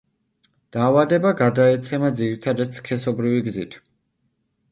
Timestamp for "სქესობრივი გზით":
2.79-3.77